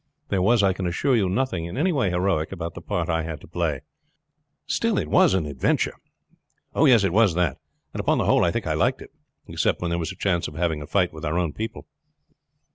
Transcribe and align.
There 0.29 0.41
was, 0.41 0.63
I 0.63 0.73
can 0.73 0.87
assure 0.87 1.15
you, 1.15 1.29
nothing 1.29 1.65
in 1.65 1.77
any 1.77 1.91
way 1.91 2.09
heroic 2.09 2.51
about 2.51 2.73
the 2.73 2.81
part 2.81 3.07
I 3.07 3.21
had 3.21 3.39
to 3.41 3.47
play." 3.47 3.81
"Still 4.65 4.97
it 4.97 5.07
was 5.09 5.35
an 5.35 5.45
adventure." 5.45 5.93
"Oh! 6.73 6.85
yes, 6.87 7.03
it 7.03 7.13
was 7.13 7.35
that; 7.35 7.57
and 7.93 7.99
upon 8.01 8.17
the 8.17 8.25
whole 8.25 8.43
I 8.43 8.49
think 8.49 8.65
I 8.65 8.73
liked 8.73 9.03
it, 9.03 9.11
except 9.47 9.79
when 9.79 9.91
there 9.91 9.99
was 9.99 10.11
a 10.11 10.15
chance 10.15 10.47
of 10.47 10.55
having 10.55 10.81
a 10.81 10.87
fight 10.87 11.13
with 11.13 11.23
our 11.23 11.37
own 11.37 11.53
people." 11.53 11.85